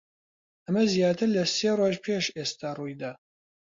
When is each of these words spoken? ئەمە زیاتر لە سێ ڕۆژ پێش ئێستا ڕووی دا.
ئەمە 0.65 0.83
زیاتر 0.93 1.29
لە 1.35 1.43
سێ 1.55 1.71
ڕۆژ 1.79 1.95
پێش 2.05 2.25
ئێستا 2.37 2.69
ڕووی 2.77 2.95
دا. 3.01 3.11